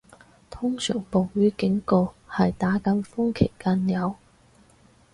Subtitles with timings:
[0.49, 4.15] 通常暴雨警告係打緊風期間有